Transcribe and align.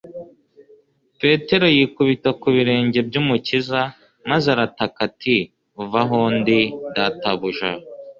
Petero 1.19 1.65
yikubita 1.75 2.29
ku 2.39 2.47
birenge 2.55 2.99
by'Umukiza, 3.07 3.81
maze 4.29 4.45
arataka 4.55 4.97
ati: 5.07 5.35
"va 5.91 6.03
aho 6.05 6.19
ndi 6.37 6.59
Data 6.95 7.29
buja 7.39 7.71